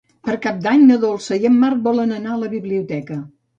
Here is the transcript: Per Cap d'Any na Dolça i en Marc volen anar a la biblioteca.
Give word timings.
Per 0.27 0.35
Cap 0.45 0.55
d'Any 0.67 0.85
na 0.91 0.97
Dolça 1.03 1.37
i 1.43 1.47
en 1.51 1.61
Marc 1.65 1.85
volen 1.91 2.17
anar 2.19 2.35
a 2.35 2.41
la 2.47 2.53
biblioteca. 2.57 3.23